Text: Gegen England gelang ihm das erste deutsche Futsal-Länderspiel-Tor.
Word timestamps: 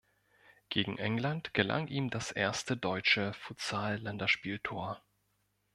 Gegen 0.69 0.97
England 0.97 1.53
gelang 1.53 1.87
ihm 1.87 2.09
das 2.09 2.31
erste 2.31 2.75
deutsche 2.75 3.33
Futsal-Länderspiel-Tor. 3.35 4.99